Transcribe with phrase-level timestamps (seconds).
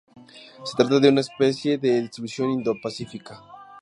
[0.65, 3.39] Se trata de una especie de distribución Indo-Pacífica.